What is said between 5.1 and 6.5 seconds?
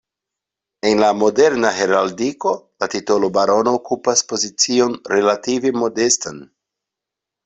relative modestan.